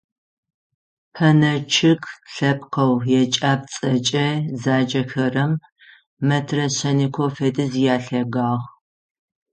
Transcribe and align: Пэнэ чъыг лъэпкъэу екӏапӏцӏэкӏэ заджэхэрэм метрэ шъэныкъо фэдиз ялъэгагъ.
Пэнэ 1.13 1.53
чъыг 1.73 2.01
лъэпкъэу 2.33 2.93
екӏапӏцӏэкӏэ 3.21 4.27
заджэхэрэм 4.61 5.51
метрэ 6.27 6.65
шъэныкъо 6.75 7.25
фэдиз 7.35 7.73
ялъэгагъ. 7.93 8.63